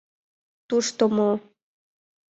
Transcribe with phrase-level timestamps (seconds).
[0.67, 1.31] Тушто мо?